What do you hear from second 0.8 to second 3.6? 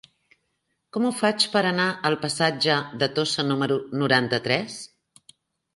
Com ho faig per anar al passatge de Tossa